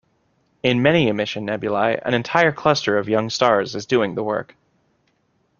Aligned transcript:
In 0.63 0.81
many 0.81 1.09
emission 1.09 1.45
nebulae, 1.45 2.01
an 2.03 2.15
entire 2.15 2.51
cluster 2.51 2.97
of 2.97 3.07
young 3.07 3.29
stars 3.29 3.75
is 3.75 3.85
doing 3.85 4.15
the 4.15 4.23
work. 4.23 4.55